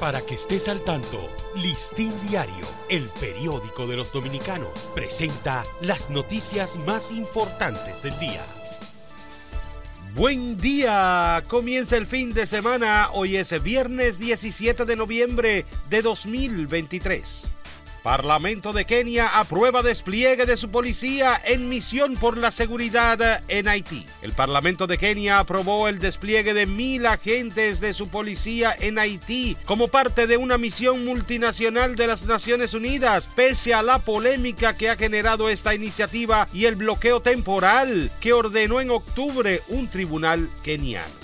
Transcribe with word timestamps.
Para 0.00 0.20
que 0.20 0.34
estés 0.34 0.68
al 0.68 0.80
tanto, 0.80 1.20
Listín 1.56 2.12
Diario, 2.28 2.66
el 2.88 3.04
periódico 3.20 3.86
de 3.86 3.96
los 3.96 4.12
dominicanos, 4.12 4.90
presenta 4.94 5.64
las 5.80 6.10
noticias 6.10 6.76
más 6.78 7.12
importantes 7.12 8.02
del 8.02 8.18
día. 8.18 8.42
Buen 10.14 10.58
día, 10.58 11.42
comienza 11.48 11.96
el 11.96 12.06
fin 12.06 12.34
de 12.34 12.46
semana, 12.46 13.08
hoy 13.12 13.36
es 13.36 13.62
viernes 13.62 14.18
17 14.18 14.84
de 14.84 14.96
noviembre 14.96 15.64
de 15.88 16.02
2023. 16.02 17.61
Parlamento 18.02 18.72
de 18.72 18.84
Kenia 18.84 19.28
aprueba 19.38 19.80
despliegue 19.80 20.44
de 20.44 20.56
su 20.56 20.72
policía 20.72 21.40
en 21.44 21.68
misión 21.68 22.16
por 22.16 22.36
la 22.36 22.50
seguridad 22.50 23.44
en 23.46 23.68
Haití. 23.68 24.04
El 24.22 24.32
Parlamento 24.32 24.88
de 24.88 24.98
Kenia 24.98 25.38
aprobó 25.38 25.86
el 25.86 26.00
despliegue 26.00 26.52
de 26.52 26.66
mil 26.66 27.06
agentes 27.06 27.80
de 27.80 27.94
su 27.94 28.08
policía 28.08 28.74
en 28.76 28.98
Haití 28.98 29.56
como 29.66 29.86
parte 29.86 30.26
de 30.26 30.36
una 30.36 30.58
misión 30.58 31.04
multinacional 31.04 31.94
de 31.94 32.08
las 32.08 32.24
Naciones 32.24 32.74
Unidas, 32.74 33.30
pese 33.36 33.72
a 33.72 33.82
la 33.82 34.00
polémica 34.00 34.76
que 34.76 34.90
ha 34.90 34.96
generado 34.96 35.48
esta 35.48 35.72
iniciativa 35.72 36.48
y 36.52 36.64
el 36.64 36.74
bloqueo 36.74 37.20
temporal 37.20 38.10
que 38.20 38.32
ordenó 38.32 38.80
en 38.80 38.90
octubre 38.90 39.60
un 39.68 39.86
tribunal 39.86 40.50
keniano. 40.64 41.21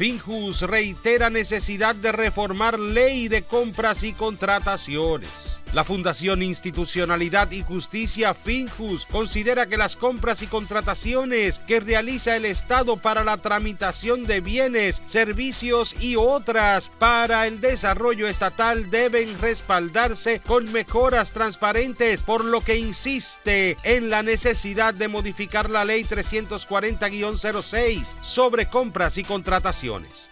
Finjus 0.00 0.62
reitera 0.62 1.28
necesidad 1.28 1.94
de 1.94 2.10
reformar 2.10 2.80
ley 2.80 3.28
de 3.28 3.42
compras 3.42 4.02
y 4.02 4.14
contrataciones. 4.14 5.59
La 5.72 5.84
Fundación 5.84 6.42
Institucionalidad 6.42 7.48
y 7.52 7.62
Justicia 7.62 8.34
Finjus 8.34 9.06
considera 9.06 9.66
que 9.66 9.76
las 9.76 9.94
compras 9.94 10.42
y 10.42 10.48
contrataciones 10.48 11.60
que 11.60 11.78
realiza 11.78 12.36
el 12.36 12.44
Estado 12.44 12.96
para 12.96 13.22
la 13.22 13.36
tramitación 13.36 14.26
de 14.26 14.40
bienes, 14.40 15.00
servicios 15.04 15.94
y 16.00 16.16
otras 16.16 16.90
para 16.98 17.46
el 17.46 17.60
desarrollo 17.60 18.26
estatal 18.26 18.90
deben 18.90 19.38
respaldarse 19.38 20.40
con 20.40 20.72
mejoras 20.72 21.32
transparentes, 21.32 22.24
por 22.24 22.44
lo 22.44 22.62
que 22.62 22.76
insiste 22.76 23.76
en 23.84 24.10
la 24.10 24.24
necesidad 24.24 24.92
de 24.92 25.06
modificar 25.06 25.70
la 25.70 25.84
Ley 25.84 26.02
340-06 26.02 28.16
sobre 28.22 28.68
compras 28.68 29.18
y 29.18 29.22
contrataciones. 29.22 30.28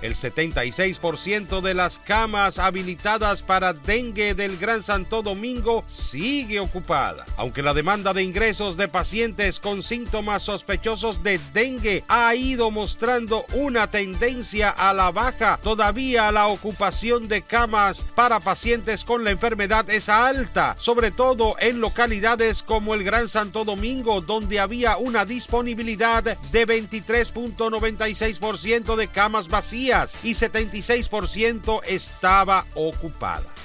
El 0.00 0.14
76% 0.14 1.60
de 1.60 1.74
las 1.74 1.98
camas 1.98 2.60
habilitadas 2.60 3.42
para 3.42 3.72
dengue 3.72 4.34
del 4.34 4.56
Gran 4.56 4.80
Santo 4.80 5.22
Domingo 5.22 5.84
sigue 5.88 6.60
ocupada. 6.60 7.26
Aunque 7.36 7.64
la 7.64 7.74
demanda 7.74 8.14
de 8.14 8.22
ingresos 8.22 8.76
de 8.76 8.86
pacientes 8.86 9.58
con 9.58 9.82
síntomas 9.82 10.44
sospechosos 10.44 11.24
de 11.24 11.40
dengue 11.52 12.04
ha 12.06 12.32
ido 12.36 12.70
mostrando 12.70 13.44
una 13.54 13.90
tendencia 13.90 14.70
a 14.70 14.92
la 14.92 15.10
baja, 15.10 15.58
todavía 15.64 16.30
la 16.30 16.46
ocupación 16.46 17.26
de 17.26 17.42
camas 17.42 18.06
para 18.14 18.38
pacientes 18.38 19.04
con 19.04 19.24
la 19.24 19.32
enfermedad 19.32 19.90
es 19.90 20.08
alta, 20.08 20.76
sobre 20.78 21.10
todo 21.10 21.56
en 21.58 21.80
localidades 21.80 22.62
como 22.62 22.94
el 22.94 23.02
Gran 23.02 23.26
Santo 23.26 23.64
Domingo, 23.64 24.20
donde 24.20 24.60
había 24.60 24.96
una 24.96 25.24
disponibilidad 25.24 26.22
de 26.22 26.66
23.96% 26.68 28.94
de 28.94 29.08
camas 29.08 29.48
vacías 29.48 29.87
y 30.22 30.34
76% 30.34 31.80
estaba 31.86 32.66
ocupada. 32.74 33.57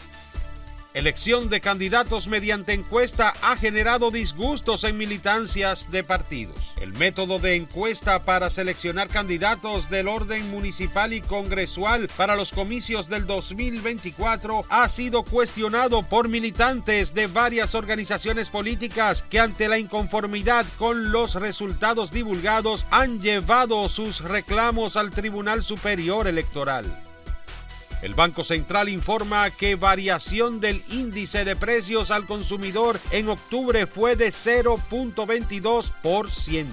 Elección 0.93 1.49
de 1.49 1.59
candidatos 1.59 2.27
mediante 2.27 2.71
encuesta 2.71 3.33
ha 3.41 3.57
generado 3.57 4.11
disgustos 4.11 4.83
en 4.83 4.95
militancias 4.95 5.89
de 5.89 6.03
partidos. 6.03 6.75
El 6.79 6.93
método 6.93 7.39
de 7.39 7.55
encuesta 7.55 8.21
para 8.21 8.51
seleccionar 8.51 9.07
candidatos 9.07 9.89
del 9.89 10.07
orden 10.07 10.51
municipal 10.51 11.11
y 11.13 11.21
congresual 11.21 12.09
para 12.15 12.35
los 12.35 12.51
comicios 12.51 13.09
del 13.09 13.25
2024 13.25 14.65
ha 14.69 14.87
sido 14.87 15.23
cuestionado 15.23 16.03
por 16.03 16.29
militantes 16.29 17.15
de 17.15 17.25
varias 17.25 17.73
organizaciones 17.73 18.51
políticas 18.51 19.23
que 19.23 19.39
ante 19.39 19.67
la 19.67 19.79
inconformidad 19.79 20.63
con 20.77 21.11
los 21.11 21.33
resultados 21.33 22.11
divulgados 22.11 22.85
han 22.91 23.19
llevado 23.19 23.89
sus 23.89 24.21
reclamos 24.21 24.95
al 24.95 25.09
Tribunal 25.09 25.63
Superior 25.63 26.27
Electoral. 26.27 27.12
El 28.03 28.13
Banco 28.15 28.43
Central 28.43 28.89
informa 28.89 29.49
que 29.49 29.75
variación 29.75 30.59
del 30.59 30.81
índice 30.89 31.45
de 31.45 31.55
precios 31.55 32.11
al 32.11 32.27
consumidor 32.27 32.99
en 33.11 33.29
octubre 33.29 33.87
fue 33.87 34.17
de 34.17 34.27
0.22%. 34.27 36.65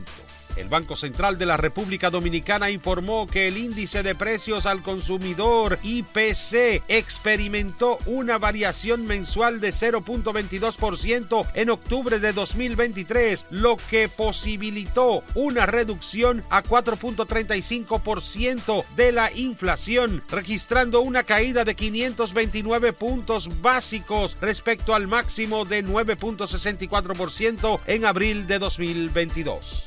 El 0.61 0.69
Banco 0.69 0.95
Central 0.95 1.39
de 1.39 1.47
la 1.47 1.57
República 1.57 2.11
Dominicana 2.11 2.71
informó 2.71 3.27
que 3.27 3.49
el 3.49 3.57
índice 3.57 4.03
de 4.03 4.15
precios 4.15 4.67
al 4.67 4.83
consumidor 4.83 5.79
IPC 5.83 6.83
experimentó 6.87 7.97
una 8.05 8.37
variación 8.37 9.07
mensual 9.07 9.61
de 9.61 9.71
0.22% 9.71 11.47
en 11.55 11.71
octubre 11.71 12.19
de 12.19 12.35
2023, 12.35 13.47
lo 13.49 13.79
que 13.89 14.11
posibilitó 14.11 15.25
una 15.35 15.65
reducción 15.65 16.43
a 16.51 16.63
4.35% 16.63 18.85
de 18.97 19.13
la 19.13 19.33
inflación, 19.33 20.23
registrando 20.29 21.01
una 21.01 21.23
caída 21.23 21.65
de 21.65 21.75
529 21.75 22.93
puntos 22.93 23.63
básicos 23.63 24.37
respecto 24.43 24.95
al 24.95 25.09
máximo 25.09 25.65
de 25.65 25.83
9.64% 25.83 27.81
en 27.87 28.05
abril 28.05 28.47
de 28.47 28.59
2022. 28.59 29.87